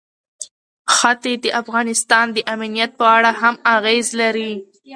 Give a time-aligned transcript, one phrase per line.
[0.95, 4.53] ښتې د افغانستان د امنیت په اړه هم اغېز لري.